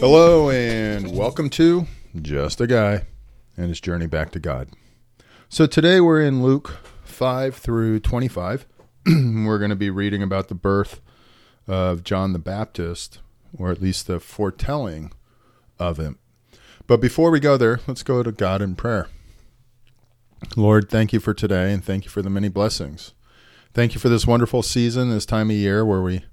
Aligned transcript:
Hello, 0.00 0.48
and 0.48 1.14
welcome 1.14 1.50
to 1.50 1.86
Just 2.22 2.58
a 2.62 2.66
Guy 2.66 3.02
and 3.54 3.68
His 3.68 3.82
Journey 3.82 4.06
Back 4.06 4.30
to 4.30 4.40
God. 4.40 4.70
So 5.50 5.66
today 5.66 6.00
we're 6.00 6.22
in 6.22 6.42
Luke 6.42 6.78
5 7.04 7.54
through 7.54 8.00
25. 8.00 8.64
we're 9.06 9.58
going 9.58 9.68
to 9.68 9.76
be 9.76 9.90
reading 9.90 10.22
about 10.22 10.48
the 10.48 10.54
birth 10.54 11.02
of 11.68 12.02
John 12.02 12.32
the 12.32 12.38
Baptist, 12.38 13.18
or 13.58 13.70
at 13.70 13.82
least 13.82 14.06
the 14.06 14.18
foretelling 14.18 15.12
of 15.78 15.98
him. 15.98 16.18
But 16.86 17.02
before 17.02 17.30
we 17.30 17.40
go 17.40 17.58
there, 17.58 17.80
let's 17.86 18.02
go 18.02 18.22
to 18.22 18.32
God 18.32 18.62
in 18.62 18.74
prayer. 18.74 19.08
Lord, 20.56 20.88
thank 20.88 21.12
you 21.12 21.20
for 21.20 21.34
today 21.34 21.74
and 21.74 21.84
thank 21.84 22.04
you 22.04 22.10
for 22.10 22.22
the 22.22 22.30
many 22.30 22.48
blessings. 22.48 23.12
Thank 23.74 23.94
you 23.94 24.00
for 24.00 24.08
this 24.08 24.26
wonderful 24.26 24.62
season, 24.62 25.10
this 25.10 25.26
time 25.26 25.50
of 25.50 25.56
year 25.56 25.84
where 25.84 26.00
we 26.00 26.24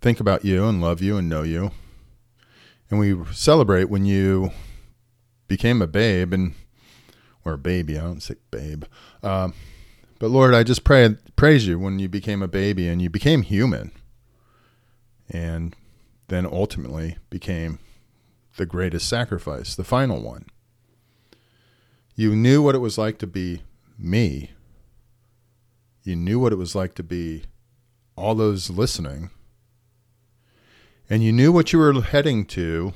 think 0.00 0.20
about 0.20 0.44
you 0.44 0.66
and 0.66 0.82
love 0.82 1.00
you 1.00 1.16
and 1.16 1.28
know 1.28 1.42
you 1.42 1.70
and 2.90 2.98
we 2.98 3.32
celebrate 3.32 3.84
when 3.84 4.04
you 4.04 4.50
became 5.48 5.82
a 5.82 5.86
babe 5.86 6.32
and 6.32 6.54
or 7.44 7.54
a 7.54 7.58
baby. 7.58 7.98
I 7.98 8.02
don't 8.02 8.22
say 8.22 8.36
babe, 8.50 8.84
um, 9.22 9.54
but 10.18 10.30
Lord, 10.30 10.54
I 10.54 10.62
just 10.62 10.84
pray 10.84 11.16
praise 11.36 11.66
you 11.66 11.78
when 11.78 11.98
you 11.98 12.08
became 12.08 12.42
a 12.42 12.48
baby 12.48 12.88
and 12.88 13.02
you 13.02 13.10
became 13.10 13.42
human, 13.42 13.92
and 15.28 15.74
then 16.28 16.46
ultimately 16.46 17.18
became 17.30 17.78
the 18.56 18.66
greatest 18.66 19.08
sacrifice, 19.08 19.74
the 19.74 19.84
final 19.84 20.22
one. 20.22 20.46
You 22.14 22.36
knew 22.36 22.62
what 22.62 22.76
it 22.76 22.78
was 22.78 22.96
like 22.96 23.18
to 23.18 23.26
be 23.26 23.62
me. 23.98 24.52
You 26.04 26.16
knew 26.16 26.38
what 26.38 26.52
it 26.52 26.56
was 26.56 26.74
like 26.74 26.94
to 26.94 27.02
be 27.02 27.44
all 28.16 28.34
those 28.34 28.70
listening 28.70 29.30
and 31.10 31.22
you 31.22 31.32
knew 31.32 31.50
what 31.50 31.72
you 31.72 31.78
were 31.78 32.00
heading 32.00 32.44
to 32.46 32.92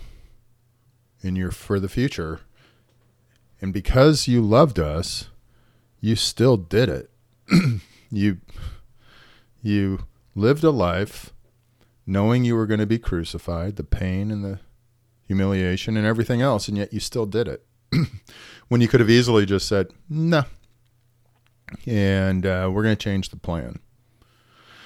in 1.23 1.35
your 1.35 1.51
for 1.51 1.81
the 1.81 1.89
future 1.89 2.41
and 3.61 3.73
because 3.73 4.29
you 4.29 4.41
loved 4.41 4.79
us 4.79 5.29
you 6.01 6.15
still 6.15 6.57
did 6.57 6.89
it. 6.89 7.11
You 8.11 8.39
you 9.61 10.07
lived 10.35 10.65
a 10.65 10.71
life 10.71 11.35
knowing 12.07 12.43
you 12.43 12.57
were 12.57 12.65
going 12.67 12.81
to 12.81 12.87
be 12.87 12.99
crucified 12.99 13.77
the 13.77 13.85
pain 13.85 14.31
and 14.31 14.43
the 14.43 14.61
humiliation 15.27 15.95
and 15.95 16.07
everything 16.07 16.41
else 16.41 16.69
and 16.69 16.79
yet 16.79 16.91
you 16.91 17.01
still 17.01 17.27
did 17.27 17.49
it. 17.49 17.67
When 18.69 18.81
you 18.81 18.89
could 18.89 19.01
have 19.01 19.11
easily 19.11 19.45
just 19.45 19.69
said 19.69 19.89
no 20.09 20.45
and 21.87 22.47
uh, 22.47 22.71
we're 22.73 22.83
going 22.83 22.97
to 22.97 23.05
change 23.05 23.29
the 23.31 23.37
plan 23.37 23.79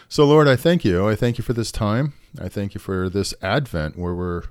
so 0.09 0.25
lord 0.25 0.49
i 0.49 0.57
thank 0.57 0.85
you 0.85 1.09
i 1.09 1.15
thank 1.15 1.39
you 1.39 1.45
for 1.45 1.53
this 1.53 1.73
time 1.73 2.15
I 2.41 2.49
thank 2.49 2.75
you 2.75 2.81
for 2.81 3.11
this 3.11 3.35
Advent 3.43 3.99
where 3.99 4.15
we're 4.15 4.45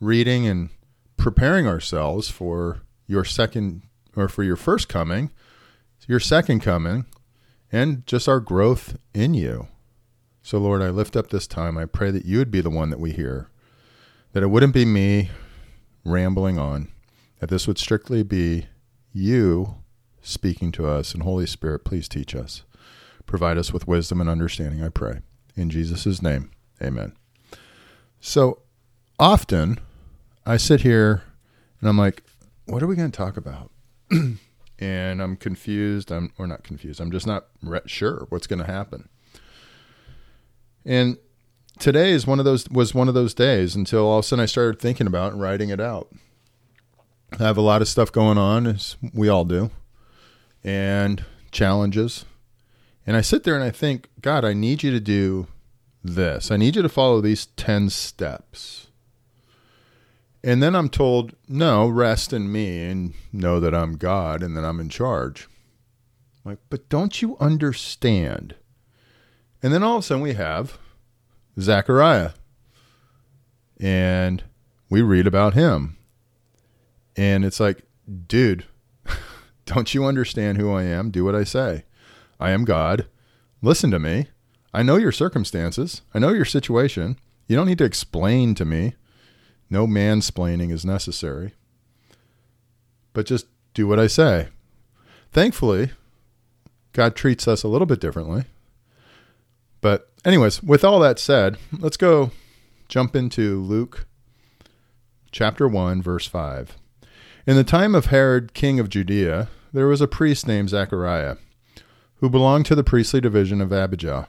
reading 0.00 0.46
and 0.46 0.70
preparing 1.16 1.66
ourselves 1.66 2.28
for 2.28 2.82
your 3.06 3.24
second 3.24 3.82
or 4.16 4.28
for 4.28 4.42
your 4.42 4.56
first 4.56 4.88
coming, 4.88 5.30
your 6.08 6.18
second 6.18 6.60
coming, 6.60 7.06
and 7.70 8.04
just 8.06 8.28
our 8.28 8.40
growth 8.40 8.96
in 9.14 9.34
you. 9.34 9.68
So, 10.42 10.58
Lord, 10.58 10.82
I 10.82 10.88
lift 10.88 11.16
up 11.16 11.28
this 11.28 11.46
time. 11.46 11.76
I 11.76 11.84
pray 11.84 12.10
that 12.10 12.24
you 12.24 12.38
would 12.38 12.50
be 12.50 12.62
the 12.62 12.70
one 12.70 12.90
that 12.90 13.00
we 13.00 13.12
hear, 13.12 13.48
that 14.32 14.42
it 14.42 14.48
wouldn't 14.48 14.74
be 14.74 14.84
me 14.84 15.30
rambling 16.04 16.58
on, 16.58 16.88
that 17.38 17.50
this 17.50 17.68
would 17.68 17.78
strictly 17.78 18.22
be 18.22 18.66
you 19.12 19.76
speaking 20.28 20.72
to 20.72 20.86
us. 20.86 21.14
And, 21.14 21.22
Holy 21.22 21.46
Spirit, 21.46 21.84
please 21.84 22.08
teach 22.08 22.34
us. 22.34 22.62
Provide 23.26 23.58
us 23.58 23.72
with 23.72 23.88
wisdom 23.88 24.20
and 24.20 24.30
understanding, 24.30 24.82
I 24.82 24.88
pray. 24.88 25.20
In 25.56 25.70
Jesus' 25.70 26.22
name. 26.22 26.50
Amen. 26.82 27.12
So 28.20 28.62
often 29.18 29.78
I 30.46 30.56
sit 30.56 30.80
here 30.82 31.22
and 31.80 31.88
I'm 31.88 31.98
like, 31.98 32.22
what 32.66 32.82
are 32.82 32.86
we 32.86 32.96
going 32.96 33.10
to 33.10 33.16
talk 33.16 33.36
about? 33.36 33.70
and 34.78 35.22
I'm 35.22 35.36
confused. 35.36 36.10
I'm 36.10 36.32
or 36.38 36.46
not 36.46 36.62
confused. 36.62 37.00
I'm 37.00 37.10
just 37.10 37.26
not 37.26 37.46
re- 37.62 37.80
sure 37.86 38.26
what's 38.28 38.46
going 38.46 38.60
to 38.60 38.70
happen. 38.70 39.08
And 40.84 41.18
today 41.78 42.12
is 42.12 42.26
one 42.26 42.38
of 42.38 42.44
those 42.44 42.68
was 42.70 42.94
one 42.94 43.08
of 43.08 43.14
those 43.14 43.34
days 43.34 43.74
until 43.74 44.06
all 44.06 44.18
of 44.18 44.24
a 44.24 44.28
sudden 44.28 44.42
I 44.42 44.46
started 44.46 44.80
thinking 44.80 45.06
about 45.06 45.32
and 45.32 45.40
writing 45.40 45.70
it 45.70 45.80
out. 45.80 46.08
I 47.32 47.42
have 47.42 47.58
a 47.58 47.62
lot 47.62 47.82
of 47.82 47.88
stuff 47.88 48.10
going 48.10 48.38
on, 48.38 48.66
as 48.66 48.96
we 49.12 49.28
all 49.28 49.44
do, 49.44 49.70
and 50.68 51.24
challenges. 51.50 52.26
And 53.06 53.16
I 53.16 53.22
sit 53.22 53.44
there 53.44 53.54
and 53.54 53.64
I 53.64 53.70
think, 53.70 54.10
God, 54.20 54.44
I 54.44 54.52
need 54.52 54.82
you 54.82 54.90
to 54.90 55.00
do 55.00 55.46
this. 56.04 56.50
I 56.50 56.58
need 56.58 56.76
you 56.76 56.82
to 56.82 56.90
follow 56.90 57.22
these 57.22 57.46
10 57.46 57.88
steps. 57.88 58.88
And 60.44 60.62
then 60.62 60.76
I'm 60.76 60.90
told, 60.90 61.34
no, 61.48 61.88
rest 61.88 62.34
in 62.34 62.52
me 62.52 62.84
and 62.84 63.14
know 63.32 63.60
that 63.60 63.74
I'm 63.74 63.96
God 63.96 64.42
and 64.42 64.54
that 64.58 64.64
I'm 64.64 64.78
in 64.78 64.90
charge. 64.90 65.48
I'm 66.44 66.52
like, 66.52 66.58
but 66.68 66.90
don't 66.90 67.22
you 67.22 67.38
understand? 67.40 68.54
And 69.62 69.72
then 69.72 69.82
all 69.82 69.96
of 69.96 70.00
a 70.00 70.06
sudden 70.06 70.22
we 70.22 70.34
have 70.34 70.78
Zechariah. 71.58 72.32
And 73.80 74.44
we 74.90 75.00
read 75.00 75.26
about 75.26 75.54
him. 75.54 75.96
And 77.16 77.42
it's 77.44 77.58
like, 77.58 77.84
dude, 78.26 78.66
don't 79.68 79.92
you 79.92 80.06
understand 80.06 80.58
who 80.58 80.72
I 80.72 80.84
am? 80.84 81.10
Do 81.10 81.24
what 81.24 81.34
I 81.34 81.44
say. 81.44 81.84
I 82.40 82.50
am 82.50 82.64
God. 82.64 83.06
Listen 83.60 83.90
to 83.90 83.98
me. 83.98 84.28
I 84.72 84.82
know 84.82 84.96
your 84.96 85.12
circumstances. 85.12 86.02
I 86.14 86.18
know 86.18 86.30
your 86.30 86.46
situation. 86.46 87.18
You 87.46 87.56
don't 87.56 87.66
need 87.66 87.78
to 87.78 87.84
explain 87.84 88.54
to 88.54 88.64
me. 88.64 88.94
No 89.68 89.86
mansplaining 89.86 90.72
is 90.72 90.86
necessary. 90.86 91.52
But 93.12 93.26
just 93.26 93.46
do 93.74 93.86
what 93.86 94.00
I 94.00 94.06
say. 94.06 94.48
Thankfully, 95.32 95.90
God 96.92 97.14
treats 97.14 97.46
us 97.46 97.62
a 97.62 97.68
little 97.68 97.86
bit 97.86 98.00
differently. 98.00 98.44
But, 99.82 100.10
anyways, 100.24 100.62
with 100.62 100.82
all 100.82 100.98
that 101.00 101.18
said, 101.18 101.58
let's 101.78 101.98
go 101.98 102.30
jump 102.88 103.14
into 103.14 103.62
Luke 103.62 104.06
chapter 105.30 105.68
1, 105.68 106.00
verse 106.00 106.26
5. 106.26 106.76
In 107.46 107.56
the 107.56 107.64
time 107.64 107.94
of 107.94 108.06
Herod, 108.06 108.54
king 108.54 108.80
of 108.80 108.88
Judea, 108.88 109.48
there 109.72 109.86
was 109.86 110.00
a 110.00 110.08
priest 110.08 110.46
named 110.46 110.70
Zechariah, 110.70 111.36
who 112.16 112.30
belonged 112.30 112.66
to 112.66 112.74
the 112.74 112.84
priestly 112.84 113.20
division 113.20 113.60
of 113.60 113.72
Abijah. 113.72 114.28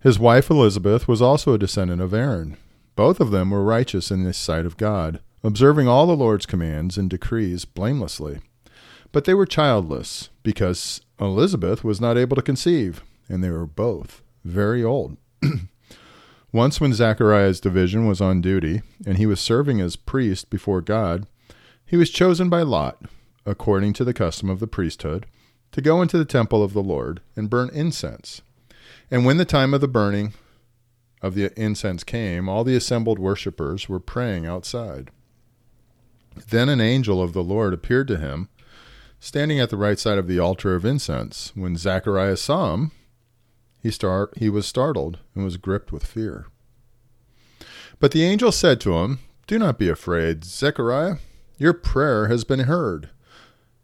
His 0.00 0.18
wife 0.18 0.50
Elizabeth 0.50 1.08
was 1.08 1.22
also 1.22 1.54
a 1.54 1.58
descendant 1.58 2.02
of 2.02 2.12
Aaron. 2.12 2.56
Both 2.96 3.20
of 3.20 3.30
them 3.30 3.50
were 3.50 3.64
righteous 3.64 4.10
in 4.10 4.24
the 4.24 4.32
sight 4.32 4.66
of 4.66 4.76
God, 4.76 5.20
observing 5.42 5.88
all 5.88 6.06
the 6.06 6.16
Lord's 6.16 6.46
commands 6.46 6.98
and 6.98 7.08
decrees 7.08 7.64
blamelessly. 7.64 8.40
But 9.12 9.24
they 9.24 9.34
were 9.34 9.46
childless, 9.46 10.30
because 10.42 11.00
Elizabeth 11.20 11.84
was 11.84 12.00
not 12.00 12.18
able 12.18 12.36
to 12.36 12.42
conceive, 12.42 13.02
and 13.28 13.42
they 13.42 13.50
were 13.50 13.66
both 13.66 14.22
very 14.44 14.84
old. 14.84 15.16
Once, 16.52 16.80
when 16.80 16.92
Zechariah's 16.92 17.60
division 17.60 18.06
was 18.06 18.20
on 18.20 18.40
duty, 18.40 18.82
and 19.06 19.18
he 19.18 19.26
was 19.26 19.40
serving 19.40 19.80
as 19.80 19.96
priest 19.96 20.50
before 20.50 20.80
God, 20.80 21.26
he 21.84 21.96
was 21.96 22.10
chosen 22.10 22.48
by 22.48 22.62
Lot, 22.62 23.02
according 23.46 23.92
to 23.94 24.04
the 24.04 24.14
custom 24.14 24.48
of 24.48 24.60
the 24.60 24.66
priesthood, 24.66 25.26
to 25.72 25.82
go 25.82 26.00
into 26.00 26.18
the 26.18 26.24
temple 26.24 26.62
of 26.62 26.72
the 26.72 26.82
Lord 26.82 27.20
and 27.36 27.50
burn 27.50 27.70
incense. 27.72 28.42
And 29.10 29.24
when 29.24 29.36
the 29.36 29.44
time 29.44 29.74
of 29.74 29.80
the 29.80 29.88
burning 29.88 30.34
of 31.20 31.34
the 31.34 31.52
incense 31.60 32.04
came, 32.04 32.48
all 32.48 32.64
the 32.64 32.76
assembled 32.76 33.18
worshippers 33.18 33.88
were 33.88 34.00
praying 34.00 34.46
outside. 34.46 35.10
Then 36.48 36.68
an 36.68 36.80
angel 36.80 37.22
of 37.22 37.32
the 37.32 37.42
Lord 37.42 37.72
appeared 37.72 38.08
to 38.08 38.18
him, 38.18 38.48
standing 39.20 39.58
at 39.58 39.70
the 39.70 39.76
right 39.76 39.98
side 39.98 40.18
of 40.18 40.26
the 40.26 40.38
altar 40.38 40.74
of 40.74 40.84
incense. 40.84 41.52
When 41.54 41.76
Zacharias 41.76 42.42
saw 42.42 42.74
him, 42.74 42.92
he, 43.80 43.90
start, 43.90 44.36
he 44.38 44.48
was 44.48 44.66
startled 44.66 45.18
and 45.34 45.44
was 45.44 45.56
gripped 45.56 45.92
with 45.92 46.04
fear. 46.06 46.46
But 48.00 48.12
the 48.12 48.24
angel 48.24 48.52
said 48.52 48.80
to 48.82 48.98
him, 48.98 49.20
Do 49.46 49.58
not 49.58 49.78
be 49.78 49.88
afraid, 49.88 50.44
Zechariah. 50.44 51.16
Your 51.58 51.72
prayer 51.72 52.28
has 52.28 52.44
been 52.44 52.60
heard. 52.60 53.10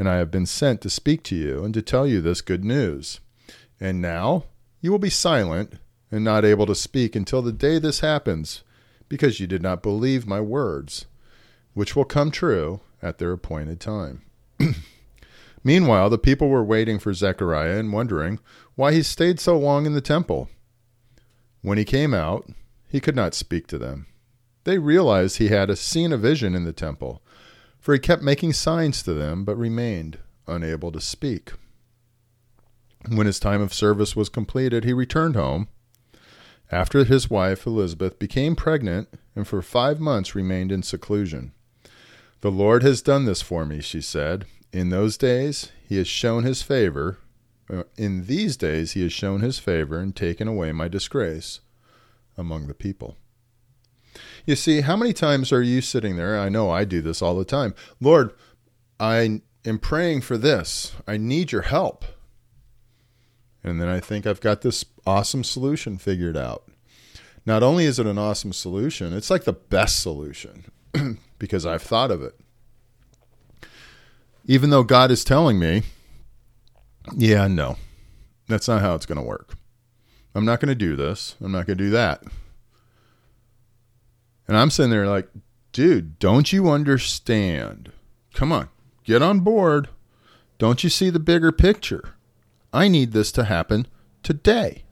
and 0.00 0.08
I 0.08 0.16
have 0.16 0.30
been 0.30 0.46
sent 0.46 0.80
to 0.80 0.88
speak 0.88 1.22
to 1.24 1.36
you 1.36 1.62
and 1.62 1.74
to 1.74 1.82
tell 1.82 2.06
you 2.06 2.22
this 2.22 2.40
good 2.40 2.64
news. 2.64 3.20
And 3.78 4.00
now 4.00 4.44
you 4.80 4.90
will 4.90 4.98
be 4.98 5.10
silent 5.10 5.74
and 6.10 6.24
not 6.24 6.42
able 6.42 6.64
to 6.64 6.74
speak 6.74 7.14
until 7.14 7.42
the 7.42 7.52
day 7.52 7.78
this 7.78 8.00
happens, 8.00 8.64
because 9.10 9.40
you 9.40 9.46
did 9.46 9.60
not 9.60 9.82
believe 9.82 10.26
my 10.26 10.40
words, 10.40 11.04
which 11.74 11.94
will 11.94 12.06
come 12.06 12.30
true 12.30 12.80
at 13.02 13.18
their 13.18 13.32
appointed 13.32 13.78
time. 13.78 14.22
Meanwhile, 15.62 16.08
the 16.08 16.16
people 16.16 16.48
were 16.48 16.64
waiting 16.64 16.98
for 16.98 17.12
Zechariah 17.12 17.78
and 17.78 17.92
wondering 17.92 18.38
why 18.76 18.94
he 18.94 19.02
stayed 19.02 19.38
so 19.38 19.58
long 19.58 19.84
in 19.84 19.92
the 19.92 20.00
temple. 20.00 20.48
When 21.60 21.76
he 21.76 21.84
came 21.84 22.14
out, 22.14 22.48
he 22.88 23.00
could 23.00 23.16
not 23.16 23.34
speak 23.34 23.66
to 23.66 23.76
them. 23.76 24.06
They 24.64 24.78
realized 24.78 25.36
he 25.36 25.48
had 25.48 25.76
seen 25.76 26.10
a 26.10 26.16
vision 26.16 26.54
in 26.54 26.64
the 26.64 26.72
temple, 26.72 27.20
for 27.80 27.94
he 27.94 27.98
kept 27.98 28.22
making 28.22 28.52
signs 28.52 29.02
to 29.02 29.14
them, 29.14 29.44
but 29.44 29.56
remained 29.56 30.18
unable 30.46 30.92
to 30.92 31.00
speak. 31.00 31.52
When 33.08 33.26
his 33.26 33.40
time 33.40 33.62
of 33.62 33.72
service 33.72 34.14
was 34.14 34.28
completed, 34.28 34.84
he 34.84 34.92
returned 34.92 35.34
home. 35.34 35.68
After 36.70 37.04
his 37.04 37.30
wife 37.30 37.66
Elizabeth 37.66 38.18
became 38.18 38.54
pregnant 38.54 39.08
and 39.34 39.48
for 39.48 39.62
five 39.62 39.98
months 39.98 40.34
remained 40.34 40.70
in 40.70 40.82
seclusion. 40.82 41.52
The 42.42 42.50
Lord 42.50 42.82
has 42.82 43.02
done 43.02 43.24
this 43.24 43.42
for 43.42 43.66
me, 43.66 43.80
she 43.80 44.00
said. 44.00 44.46
In 44.72 44.90
those 44.90 45.16
days 45.16 45.72
he 45.88 45.96
has 45.96 46.06
shown 46.06 46.44
his 46.44 46.62
favor. 46.62 47.18
Uh, 47.68 47.84
in 47.96 48.26
these 48.26 48.56
days 48.56 48.92
he 48.92 49.02
has 49.02 49.12
shown 49.12 49.40
his 49.40 49.58
favor 49.58 49.98
and 49.98 50.14
taken 50.14 50.46
away 50.46 50.72
my 50.72 50.88
disgrace 50.88 51.60
among 52.36 52.66
the 52.66 52.74
people. 52.74 53.16
You 54.46 54.56
see, 54.56 54.80
how 54.82 54.96
many 54.96 55.12
times 55.12 55.52
are 55.52 55.62
you 55.62 55.80
sitting 55.80 56.16
there? 56.16 56.38
I 56.38 56.48
know 56.48 56.70
I 56.70 56.84
do 56.84 57.00
this 57.00 57.22
all 57.22 57.36
the 57.36 57.44
time. 57.44 57.74
Lord, 58.00 58.32
I 58.98 59.40
am 59.64 59.78
praying 59.78 60.22
for 60.22 60.36
this. 60.36 60.92
I 61.06 61.16
need 61.16 61.52
your 61.52 61.62
help. 61.62 62.04
And 63.62 63.80
then 63.80 63.88
I 63.88 64.00
think 64.00 64.26
I've 64.26 64.40
got 64.40 64.62
this 64.62 64.84
awesome 65.06 65.44
solution 65.44 65.98
figured 65.98 66.36
out. 66.36 66.64
Not 67.46 67.62
only 67.62 67.84
is 67.84 67.98
it 67.98 68.06
an 68.06 68.18
awesome 68.18 68.52
solution, 68.52 69.12
it's 69.12 69.30
like 69.30 69.44
the 69.44 69.52
best 69.52 70.00
solution 70.00 70.64
because 71.38 71.66
I've 71.66 71.82
thought 71.82 72.10
of 72.10 72.22
it. 72.22 72.38
Even 74.46 74.70
though 74.70 74.82
God 74.82 75.10
is 75.10 75.24
telling 75.24 75.58
me, 75.58 75.82
yeah, 77.16 77.46
no, 77.46 77.76
that's 78.48 78.68
not 78.68 78.80
how 78.80 78.94
it's 78.94 79.06
going 79.06 79.18
to 79.18 79.24
work. 79.24 79.54
I'm 80.34 80.44
not 80.44 80.60
going 80.60 80.68
to 80.68 80.74
do 80.74 80.96
this. 80.96 81.36
I'm 81.40 81.52
not 81.52 81.66
going 81.66 81.78
to 81.78 81.84
do 81.84 81.90
that. 81.90 82.22
And 84.50 84.58
I'm 84.58 84.70
sitting 84.70 84.90
there 84.90 85.06
like, 85.06 85.28
dude, 85.70 86.18
don't 86.18 86.52
you 86.52 86.70
understand? 86.70 87.92
Come 88.34 88.50
on, 88.50 88.68
get 89.04 89.22
on 89.22 89.38
board. 89.38 89.90
Don't 90.58 90.82
you 90.82 90.90
see 90.90 91.08
the 91.08 91.20
bigger 91.20 91.52
picture? 91.52 92.16
I 92.72 92.88
need 92.88 93.12
this 93.12 93.30
to 93.30 93.44
happen 93.44 93.86
today. 94.24 94.82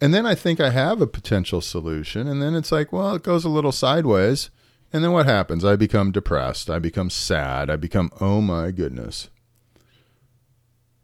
And 0.00 0.12
then 0.12 0.26
I 0.26 0.34
think 0.34 0.58
I 0.58 0.70
have 0.70 1.00
a 1.00 1.06
potential 1.06 1.60
solution. 1.60 2.26
And 2.26 2.42
then 2.42 2.56
it's 2.56 2.72
like, 2.72 2.92
well, 2.92 3.14
it 3.14 3.22
goes 3.22 3.44
a 3.44 3.48
little 3.48 3.70
sideways. 3.70 4.50
And 4.92 5.04
then 5.04 5.12
what 5.12 5.26
happens? 5.26 5.64
I 5.64 5.76
become 5.76 6.10
depressed. 6.10 6.68
I 6.68 6.80
become 6.80 7.10
sad. 7.10 7.70
I 7.70 7.76
become, 7.76 8.10
oh 8.20 8.40
my 8.40 8.72
goodness. 8.72 9.30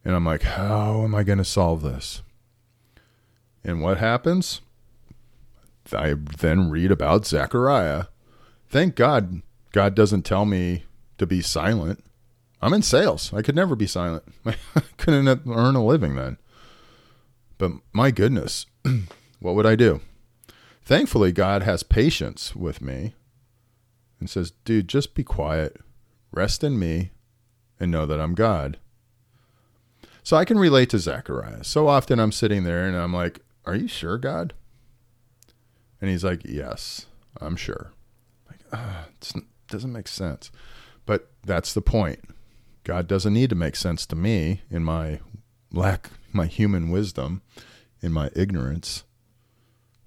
And 0.04 0.16
I'm 0.16 0.26
like, 0.26 0.42
how 0.42 1.04
am 1.04 1.14
I 1.14 1.22
going 1.22 1.38
to 1.38 1.44
solve 1.44 1.82
this? 1.82 2.22
And 3.62 3.80
what 3.80 3.98
happens? 3.98 4.60
I 5.94 6.14
then 6.14 6.70
read 6.70 6.90
about 6.90 7.26
Zechariah. 7.26 8.06
Thank 8.68 8.94
God 8.96 9.42
God 9.72 9.94
doesn't 9.94 10.22
tell 10.22 10.44
me 10.44 10.84
to 11.18 11.26
be 11.26 11.42
silent. 11.42 12.02
I'm 12.60 12.74
in 12.74 12.82
sales. 12.82 13.32
I 13.32 13.42
could 13.42 13.54
never 13.54 13.76
be 13.76 13.86
silent. 13.86 14.24
I 14.46 14.54
couldn't 14.96 15.28
earn 15.48 15.76
a 15.76 15.84
living 15.84 16.16
then. 16.16 16.38
But 17.58 17.72
my 17.92 18.10
goodness, 18.10 18.66
what 19.40 19.54
would 19.54 19.66
I 19.66 19.76
do? 19.76 20.00
Thankfully, 20.82 21.32
God 21.32 21.62
has 21.62 21.82
patience 21.82 22.54
with 22.54 22.80
me 22.80 23.14
and 24.20 24.30
says, 24.30 24.52
dude, 24.64 24.88
just 24.88 25.14
be 25.14 25.24
quiet, 25.24 25.80
rest 26.32 26.62
in 26.64 26.78
me, 26.78 27.10
and 27.78 27.90
know 27.90 28.06
that 28.06 28.20
I'm 28.20 28.34
God. 28.34 28.78
So 30.22 30.36
I 30.36 30.44
can 30.44 30.58
relate 30.58 30.90
to 30.90 30.98
Zechariah. 30.98 31.64
So 31.64 31.86
often 31.86 32.18
I'm 32.18 32.32
sitting 32.32 32.64
there 32.64 32.86
and 32.86 32.96
I'm 32.96 33.12
like, 33.12 33.40
Are 33.64 33.76
you 33.76 33.86
sure, 33.86 34.18
God? 34.18 34.54
And 36.00 36.10
he's 36.10 36.24
like, 36.24 36.42
Yes, 36.44 37.06
I'm 37.40 37.56
sure. 37.56 37.92
Like, 38.48 38.60
it 39.20 39.44
doesn't 39.68 39.92
make 39.92 40.08
sense. 40.08 40.50
But 41.04 41.30
that's 41.44 41.72
the 41.72 41.82
point. 41.82 42.20
God 42.84 43.06
doesn't 43.06 43.34
need 43.34 43.50
to 43.50 43.56
make 43.56 43.76
sense 43.76 44.06
to 44.06 44.16
me 44.16 44.62
in 44.70 44.84
my 44.84 45.20
lack, 45.72 46.10
my 46.32 46.46
human 46.46 46.90
wisdom, 46.90 47.42
in 48.00 48.12
my 48.12 48.30
ignorance. 48.34 49.04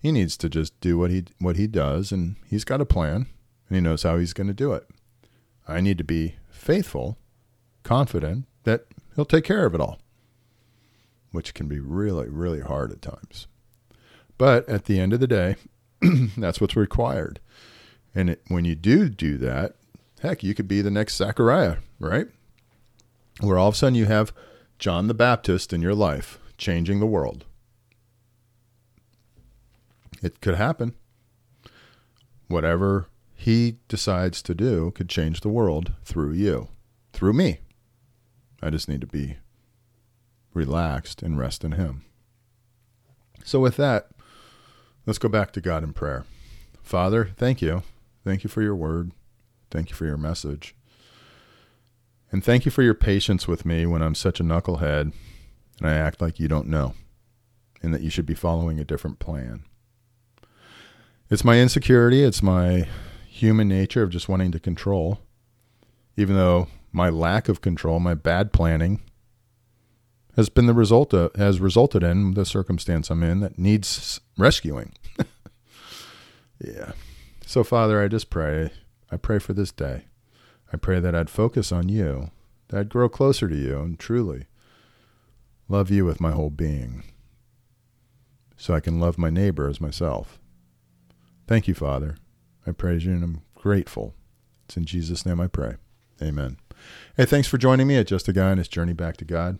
He 0.01 0.11
needs 0.11 0.37
to 0.37 0.49
just 0.49 0.79
do 0.79 0.97
what 0.97 1.11
he 1.11 1.25
what 1.39 1.57
he 1.57 1.67
does, 1.67 2.11
and 2.11 2.37
he's 2.47 2.63
got 2.63 2.81
a 2.81 2.85
plan, 2.85 3.27
and 3.67 3.75
he 3.75 3.81
knows 3.81 4.03
how 4.03 4.17
he's 4.17 4.33
going 4.33 4.47
to 4.47 4.53
do 4.53 4.73
it. 4.73 4.87
I 5.67 5.81
need 5.81 5.97
to 5.97 6.03
be 6.03 6.35
faithful, 6.49 7.17
confident 7.83 8.45
that 8.63 8.85
he'll 9.15 9.25
take 9.25 9.43
care 9.43 9.65
of 9.65 9.75
it 9.75 9.81
all, 9.81 9.99
which 11.31 11.53
can 11.53 11.67
be 11.67 11.79
really, 11.79 12.29
really 12.29 12.61
hard 12.61 12.91
at 12.91 13.01
times. 13.01 13.47
But 14.37 14.67
at 14.69 14.85
the 14.85 14.99
end 14.99 15.11
of 15.11 15.19
the 15.19 15.27
day, 15.27 15.57
that's 16.37 16.61
what's 16.61 16.75
required. 16.75 17.39
And 18.15 18.29
it, 18.31 18.41
when 18.47 18.65
you 18.65 18.75
do 18.75 19.09
do 19.09 19.37
that, 19.37 19.75
heck, 20.21 20.43
you 20.43 20.53
could 20.53 20.67
be 20.67 20.81
the 20.81 20.91
next 20.91 21.15
Zechariah, 21.15 21.77
right? 21.99 22.27
where 23.39 23.57
all 23.57 23.69
of 23.69 23.73
a 23.75 23.77
sudden 23.77 23.95
you 23.95 24.05
have 24.05 24.33
John 24.77 25.07
the 25.07 25.13
Baptist 25.13 25.73
in 25.73 25.81
your 25.81 25.95
life 25.95 26.39
changing 26.57 26.99
the 26.99 27.05
world. 27.05 27.45
It 30.21 30.41
could 30.41 30.55
happen. 30.55 30.93
Whatever 32.47 33.07
he 33.35 33.77
decides 33.87 34.41
to 34.43 34.53
do 34.53 34.91
could 34.91 35.07
change 35.07 35.41
the 35.41 35.49
world 35.49 35.93
through 36.03 36.33
you, 36.33 36.69
through 37.13 37.33
me. 37.33 37.59
I 38.61 38.69
just 38.69 38.89
need 38.89 39.01
to 39.01 39.07
be 39.07 39.37
relaxed 40.53 41.21
and 41.21 41.37
rest 41.37 41.63
in 41.63 41.73
him. 41.73 42.03
So, 43.45 43.61
with 43.61 43.77
that, 43.77 44.09
let's 45.05 45.19
go 45.19 45.29
back 45.29 45.51
to 45.53 45.61
God 45.61 45.83
in 45.83 45.93
prayer. 45.93 46.25
Father, 46.81 47.31
thank 47.37 47.61
you. 47.61 47.83
Thank 48.23 48.43
you 48.43 48.49
for 48.49 48.61
your 48.61 48.75
word. 48.75 49.11
Thank 49.71 49.89
you 49.89 49.95
for 49.95 50.05
your 50.05 50.17
message. 50.17 50.75
And 52.31 52.43
thank 52.43 52.65
you 52.65 52.71
for 52.71 52.83
your 52.83 52.93
patience 52.93 53.47
with 53.47 53.65
me 53.65 53.85
when 53.85 54.01
I'm 54.01 54.15
such 54.15 54.39
a 54.39 54.43
knucklehead 54.43 55.13
and 55.79 55.89
I 55.89 55.93
act 55.93 56.21
like 56.21 56.39
you 56.39 56.47
don't 56.47 56.67
know 56.67 56.93
and 57.81 57.93
that 57.93 58.01
you 58.01 58.09
should 58.09 58.25
be 58.25 58.35
following 58.35 58.79
a 58.79 58.85
different 58.85 59.19
plan. 59.19 59.63
It's 61.29 61.45
my 61.45 61.59
insecurity, 61.59 62.23
it's 62.23 62.43
my 62.43 62.87
human 63.27 63.67
nature 63.67 64.03
of 64.03 64.09
just 64.09 64.27
wanting 64.27 64.51
to 64.51 64.59
control, 64.59 65.19
even 66.17 66.35
though 66.35 66.67
my 66.91 67.09
lack 67.09 67.47
of 67.47 67.61
control, 67.61 67.99
my 67.99 68.15
bad 68.15 68.51
planning, 68.51 69.01
has 70.39 70.47
been 70.47 70.67
the 70.67 70.73
result 70.73 71.13
of, 71.13 71.35
has 71.35 71.59
resulted 71.59 72.01
in 72.01 72.33
the 72.33 72.45
circumstance 72.45 73.09
I'm 73.09 73.23
in 73.23 73.41
that 73.41 73.59
needs 73.59 74.21
rescuing. 74.37 74.93
yeah. 76.63 76.93
So 77.45 77.61
Father, 77.61 78.01
I 78.01 78.07
just 78.07 78.29
pray, 78.29 78.71
I 79.11 79.17
pray 79.17 79.39
for 79.39 79.51
this 79.51 79.73
day. 79.73 80.05
I 80.71 80.77
pray 80.77 81.01
that 81.01 81.13
I'd 81.13 81.29
focus 81.29 81.73
on 81.73 81.89
you, 81.89 82.31
that 82.69 82.79
I'd 82.79 82.89
grow 82.89 83.09
closer 83.09 83.49
to 83.49 83.55
you 83.55 83.79
and 83.79 83.99
truly 83.99 84.45
love 85.67 85.91
you 85.91 86.05
with 86.05 86.21
my 86.21 86.31
whole 86.31 86.49
being, 86.49 87.03
so 88.55 88.73
I 88.73 88.79
can 88.79 88.97
love 88.97 89.17
my 89.17 89.29
neighbor 89.29 89.67
as 89.67 89.81
myself. 89.81 90.39
Thank 91.47 91.67
you, 91.67 91.73
Father. 91.73 92.15
I 92.65 92.71
praise 92.71 93.03
you 93.03 93.11
and 93.11 93.23
I'm 93.25 93.41
grateful. 93.55 94.15
It's 94.63 94.77
in 94.77 94.85
Jesus' 94.85 95.25
name 95.25 95.41
I 95.41 95.47
pray. 95.47 95.75
Amen. 96.21 96.59
Hey, 97.17 97.25
thanks 97.25 97.49
for 97.49 97.57
joining 97.57 97.87
me 97.87 97.97
at 97.97 98.07
Just 98.07 98.29
a 98.29 98.33
Guy 98.33 98.51
on 98.51 98.57
his 98.57 98.69
journey 98.69 98.93
back 98.93 99.17
to 99.17 99.25
God. 99.25 99.59